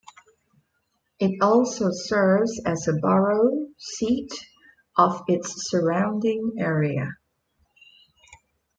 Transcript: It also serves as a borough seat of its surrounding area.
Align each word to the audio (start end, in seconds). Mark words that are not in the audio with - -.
It 1.19 1.43
also 1.43 1.91
serves 1.91 2.59
as 2.65 2.87
a 2.87 2.93
borough 2.93 3.67
seat 3.77 4.31
of 4.97 5.21
its 5.27 5.69
surrounding 5.69 6.53
area. 6.57 7.17